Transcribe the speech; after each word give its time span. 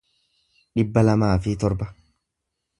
dhibba 0.79 1.05
lamaa 1.09 1.31
fi 1.45 1.55
torba 1.65 1.93